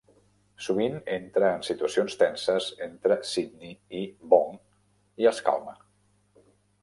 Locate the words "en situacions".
1.57-2.15